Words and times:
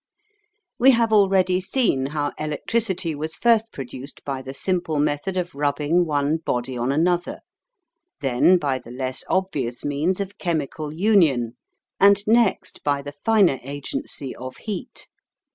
We 0.79 0.89
have 0.97 1.13
already 1.13 1.61
seen 1.61 2.07
how 2.07 2.31
electricity 2.39 3.13
was 3.13 3.35
first 3.35 3.71
produced 3.71 4.25
by 4.25 4.41
the 4.41 4.51
simple 4.51 4.97
method 4.97 5.37
of 5.37 5.53
rubbing 5.53 6.07
one 6.07 6.37
body 6.37 6.75
on 6.75 6.91
another, 6.91 7.41
then 8.19 8.57
by 8.57 8.79
the 8.79 8.89
less 8.89 9.23
obvious 9.29 9.85
means 9.85 10.19
of 10.19 10.39
chemical 10.39 10.91
union, 10.91 11.55
and 11.99 12.17
next 12.25 12.83
by 12.83 13.03
the 13.03 13.11
finer 13.23 13.59
agency 13.61 14.35
of 14.35 14.57
heat. 14.57 15.07